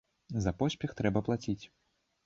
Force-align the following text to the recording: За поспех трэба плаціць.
За 0.45 0.53
поспех 0.61 0.97
трэба 1.03 1.25
плаціць. 1.31 1.61